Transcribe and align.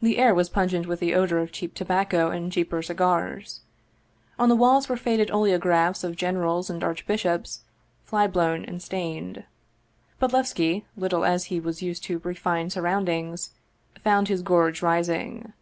The 0.00 0.18
air 0.18 0.34
was 0.34 0.48
pungent 0.48 0.88
with 0.88 0.98
the 0.98 1.14
odor 1.14 1.38
of 1.38 1.52
cheap 1.52 1.74
tobacco 1.76 2.32
and 2.32 2.50
cheaper 2.50 2.82
cigars. 2.82 3.60
On 4.36 4.48
the 4.48 4.56
walls 4.56 4.88
were 4.88 4.96
faded 4.96 5.30
oleographs 5.30 6.02
of 6.02 6.16
generals 6.16 6.68
and 6.68 6.82
arch 6.82 7.06
bishops, 7.06 7.60
flyblown 8.02 8.64
and 8.64 8.82
stained. 8.82 9.44
Bodlevski, 10.20 10.82
little 10.96 11.24
as 11.24 11.44
he 11.44 11.60
was 11.60 11.80
used 11.80 12.02
to 12.06 12.18
refined 12.24 12.72
surroundings, 12.72 13.50
found 14.02 14.26
his 14.26 14.42
gorge 14.42 14.82
rising. 14.82 15.52